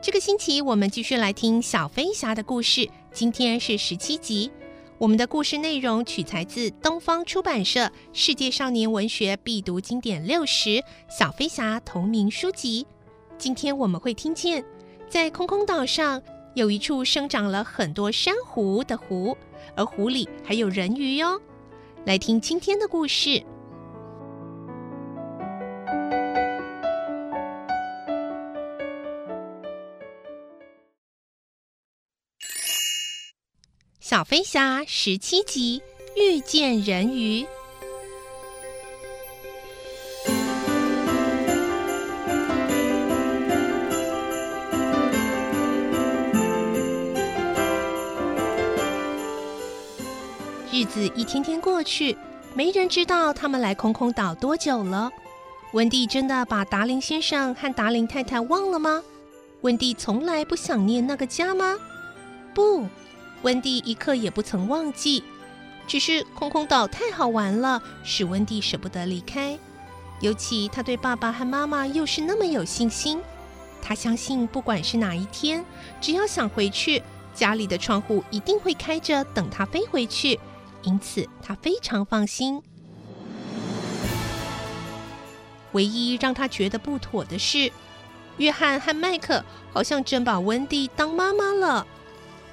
[0.00, 4.48] 这个星期我们继续来听小飞侠的故事，今天是十七集。
[4.96, 7.80] 我们的故事内容取材自东方出版社
[8.12, 10.70] 《世界少年文学必读经典六十》
[11.10, 12.86] 小飞侠同名书籍。
[13.38, 14.64] 今天我们会听见，
[15.08, 16.22] 在空空岛上
[16.54, 19.36] 有一处生长了很多珊瑚的湖，
[19.74, 21.40] 而湖里还有人鱼哟。
[22.04, 23.42] 来听今天的故事。
[34.18, 35.80] 小飞侠十七集
[36.16, 37.46] 遇见人鱼。
[50.72, 52.18] 日子一天天过去，
[52.54, 55.12] 没人知道他们来空空岛多久了。
[55.74, 59.00] 温蒂真的把达林先生和达林太太忘了吗？
[59.60, 61.76] 温蒂从来不想念那个家吗？
[62.52, 62.84] 不。
[63.42, 65.22] 温蒂一刻也不曾忘记，
[65.86, 69.58] 只是空空岛太好玩了，使温蒂舍不得离开。
[70.20, 73.20] 尤其他对爸爸和妈妈又是那么有信心，
[73.80, 75.64] 他相信不管是哪一天，
[76.00, 77.00] 只要想回去，
[77.32, 80.40] 家里的窗户一定会开着等他飞回去，
[80.82, 82.60] 因此他非常放心。
[85.72, 87.70] 唯一让他觉得不妥的是，
[88.38, 91.86] 约翰和麦克好像真把温蒂当妈妈了。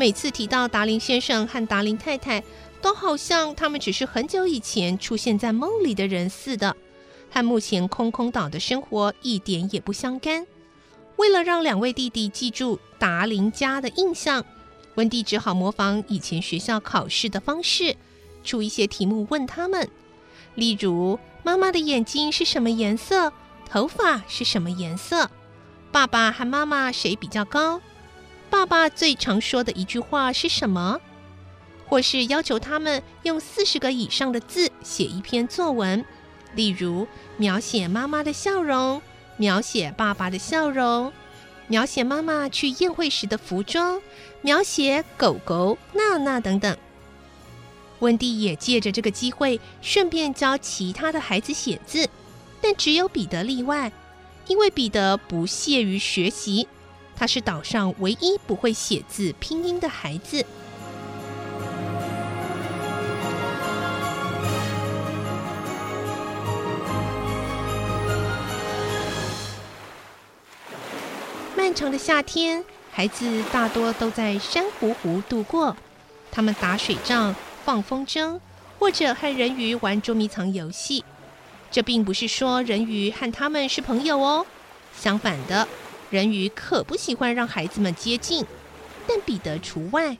[0.00, 2.42] 每次提到达林先生和达林太太，
[2.80, 6.74] 都好像他们只是很久以前出现在梦里的人似的，
[7.30, 10.46] 和目前空空岛的生活一点也不相干。
[11.16, 14.42] 为了让两位弟弟记住达林家的印象，
[14.94, 17.94] 温蒂只好模仿以前学校考试的方式，
[18.42, 19.86] 出一些题目问他们，
[20.54, 23.34] 例如妈妈的眼睛是什么颜色，
[23.68, 25.30] 头发是什么颜色，
[25.92, 27.82] 爸爸和妈妈谁比较高？
[28.50, 31.00] 爸爸最常说的一句话是什么？
[31.86, 36.04] 或是要求他们用四十个以上的字写一篇作文，
[36.54, 37.06] 例如
[37.36, 39.00] 描写妈妈的笑容，
[39.36, 41.12] 描写爸爸的笑容，
[41.68, 44.02] 描写妈妈去宴会时的服装，
[44.42, 46.76] 描写狗狗娜娜等等。
[48.00, 52.08] 温蒂也借着这个机会，顺便教其他的孩子写字，
[52.60, 53.92] 但只有彼得例外，
[54.46, 56.66] 因为彼得不屑于学习。
[57.20, 60.42] 他是岛上唯一不会写字拼音的孩子。
[71.54, 75.76] 漫长的夏天，孩子大多都在珊瑚湖度过。
[76.32, 78.40] 他们打水仗、放风筝，
[78.78, 81.04] 或者和人鱼玩捉迷藏游戏。
[81.70, 84.46] 这并不是说人鱼和他们是朋友哦，
[84.96, 85.68] 相反的。
[86.10, 88.44] 人鱼可不喜欢让孩子们接近，
[89.06, 90.18] 但彼得除外。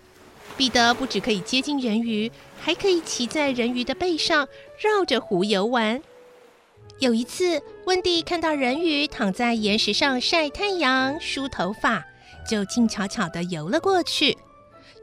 [0.57, 2.31] 彼得不只可以接近人鱼，
[2.61, 4.47] 还可以骑在人鱼的背上，
[4.79, 6.01] 绕着湖游玩。
[6.99, 12.05] 有一次，温蒂看到人鱼躺在岩石上晒太阳、梳头发，
[12.49, 14.37] 就静悄悄地游了过去。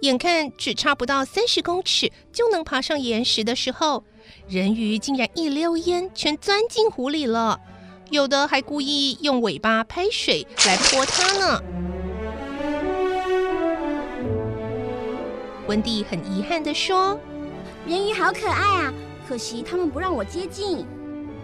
[0.02, 4.04] 眼看只差不到三十公尺就能爬上岩石的时候，
[4.48, 7.60] 人鱼竟然一溜烟全钻进湖里了。
[8.10, 11.62] 有的还故意用尾巴拍水来泼它呢。
[15.68, 17.20] 温蒂很遗憾地说
[17.86, 18.94] ：“人鱼好可爱啊，
[19.28, 20.86] 可惜他们不让我接近。”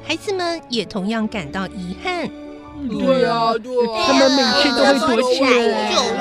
[0.05, 2.29] 孩子们也同样感到遗憾。
[2.89, 5.91] 对啊，对啊，他们每次都会躲起来。
[5.91, 6.13] 就是。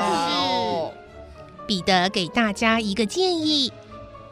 [1.65, 3.71] 彼得给大家一个建议：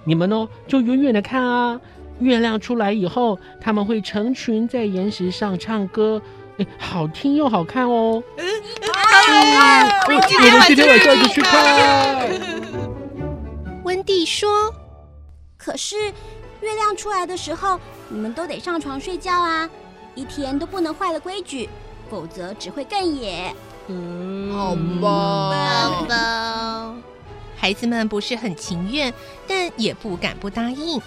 [0.03, 1.79] 你们呢，就远远的看啊。
[2.21, 6.21] 月亮出来以后，他们会成群在岩石上唱歌，
[6.57, 8.23] 哎，好听又好看哦。
[10.07, 12.29] 我们今天晚上就去看。
[13.83, 14.73] 温蒂说
[15.57, 15.95] ：“可是
[16.61, 19.69] 月亮出来的时候，你们都得上床睡觉啊，
[20.15, 21.67] 一天都不能坏了规矩，
[22.09, 23.53] 否则只会更野。”
[23.87, 26.93] 嗯，好吧，好吧。
[27.57, 29.13] 孩子们不是很情愿，
[29.47, 31.01] 但也不敢不答应。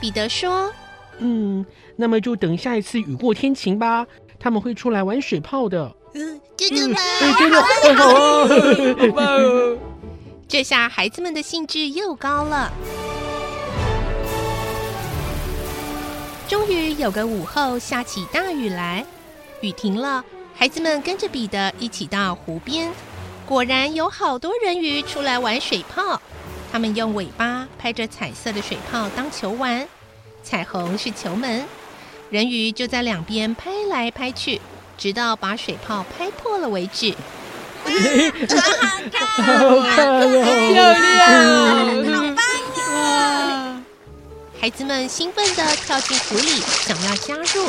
[0.00, 0.72] 彼得说
[1.18, 1.64] ：“嗯，
[1.96, 4.06] 那么就等下一次雨过天晴吧，
[4.38, 7.00] 他们会出来玩水泡的。”嗯，真的吗？
[7.22, 8.48] 嗯，真的，太好啊！
[8.98, 9.78] 好棒哦！
[10.46, 12.72] 这下孩子们的兴致又高了。
[16.46, 19.04] 终于有个午后，下起大雨来。
[19.62, 20.24] 雨停了，
[20.54, 22.92] 孩子们跟着彼得一起到湖边。
[23.46, 26.20] 果然有好多人鱼出来玩水泡，
[26.74, 29.86] 他们用尾巴拍着彩色的水泡当球玩，
[30.42, 31.64] 彩虹是球门，
[32.30, 34.60] 人鱼就在两边拍来拍去，
[34.98, 37.14] 直到把水泡拍破了为止。
[37.86, 37.86] 好
[39.06, 39.76] 看好，
[40.72, 43.80] 漂亮，好棒啊！
[44.60, 47.68] 孩子们兴奋地跳进湖里，想要加入，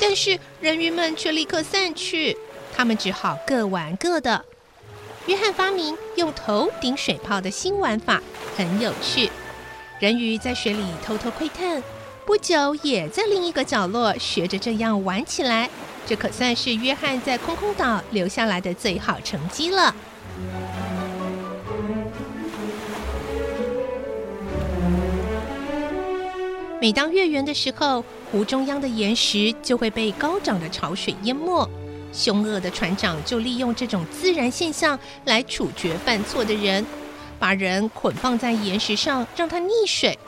[0.00, 2.34] 但是人鱼们却立刻散去，
[2.74, 4.46] 他们只好各玩各的。
[5.26, 8.22] 约翰发明用头顶水泡的新玩法，
[8.56, 9.28] 很有趣。
[9.98, 11.82] 人鱼在水里偷偷窥探，
[12.24, 15.68] 不久也在另一个角落学着这样玩起来。
[16.06, 19.92] 这可算是约翰在空空岛留下来的最好成绩了。
[26.80, 31.68] 每当月圆的时候，湖中央的岩石就会被高涨的潮水淹没。
[32.16, 36.84] 凶恶的船长就利用这种自然现象来处决犯错的人，
[37.38, 40.18] 把人捆放在岩石上，让他溺水。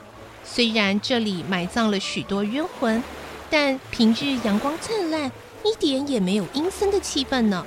[0.45, 3.03] 虽然这里埋葬了许多冤魂，
[3.49, 5.33] 但平日阳光灿烂，
[5.65, 7.65] 一点也没有阴森的气氛呢。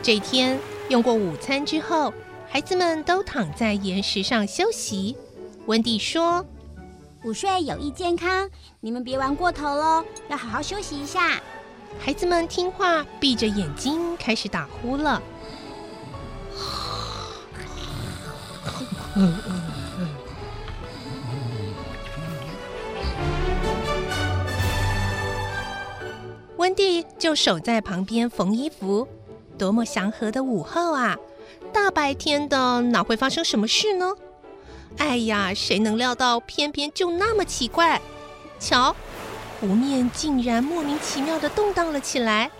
[0.00, 0.58] 这天
[0.88, 2.14] 用过午餐之后，
[2.48, 5.16] 孩子们都躺在岩石上休息。
[5.66, 6.46] 温蒂说。
[7.24, 11.40] 午睡有益健康，你们别玩过头喽，要好好休息一下。
[12.00, 15.22] 孩子们听话，闭着眼睛开始打呼了。
[26.56, 29.06] 温蒂就守在旁边缝衣服。
[29.56, 31.16] 多么祥和的午后啊！
[31.72, 34.12] 大白天的，哪会发生什么事呢？
[34.98, 38.00] 哎呀，谁能料到，偏偏就那么奇怪！
[38.58, 38.94] 瞧，
[39.60, 42.50] 湖面竟然莫名其妙地动荡了起来，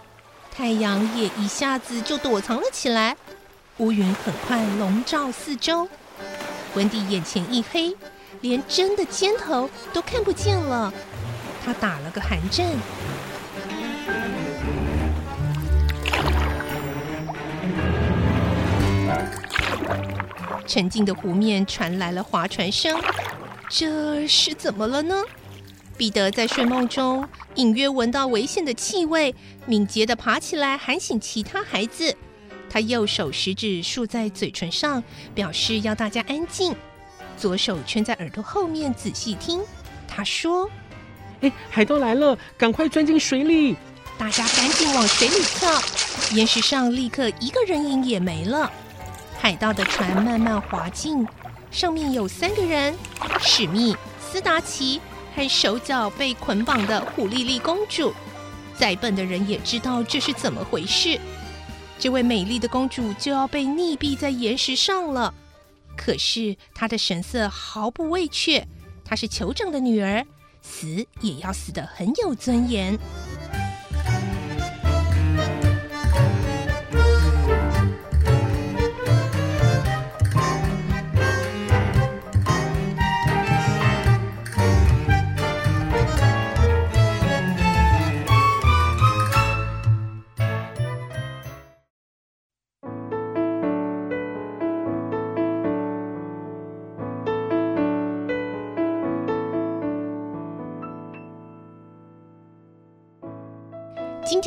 [0.55, 3.17] 太阳也一下子就躲藏了起来，
[3.79, 5.89] 乌云很快笼罩四周。
[6.75, 7.97] 温蒂眼前一黑，
[8.41, 10.93] 连针的尖头都看不见了。
[11.65, 12.67] 他打了个寒战。
[20.67, 23.01] 沉静的湖面传来了划船声，
[23.69, 25.15] 这是怎么了呢？
[25.97, 29.35] 彼得在睡梦中隐约闻到危险的气味，
[29.67, 32.17] 敏捷地爬起来喊醒其他孩子。
[32.71, 35.03] 他右手食指竖在嘴唇上，
[35.35, 36.73] 表示要大家安静；
[37.37, 39.61] 左手圈在耳朵后面仔细听。
[40.09, 40.69] 他说
[41.43, 43.77] ：“哎，海盗来了，赶快钻进水里！”
[44.19, 45.71] 大家赶紧往水里跳，
[46.33, 48.71] 岩石上立刻一个人影也没了。
[49.43, 51.27] 海盗的船慢慢滑进，
[51.69, 52.97] 上面有三个人：
[53.41, 55.01] 史密、斯达奇
[55.35, 58.15] 和手脚被捆绑的虎莉莉公主。
[58.77, 61.19] 再笨的人也知道这是怎么回事。
[61.99, 65.35] 这位美丽的公主就要被溺毙在岩石上了。
[65.97, 68.65] 可是她的神色毫不畏怯，
[69.05, 70.25] 她是酋长的女儿，
[70.63, 72.97] 死也要死得很有尊严。